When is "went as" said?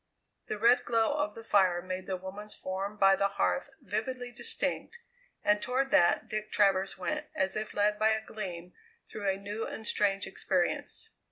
6.97-7.55